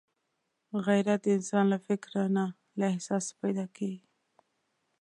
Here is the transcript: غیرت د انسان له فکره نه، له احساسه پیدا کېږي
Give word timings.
غیرت 0.85 1.19
د 1.23 1.27
انسان 1.37 1.65
له 1.73 1.77
فکره 1.87 2.23
نه، 2.35 2.45
له 2.79 2.85
احساسه 2.93 3.31
پیدا 3.41 3.65
کېږي 3.77 4.03